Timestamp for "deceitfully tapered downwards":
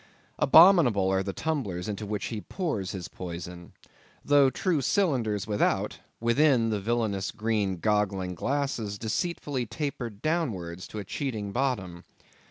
8.97-10.87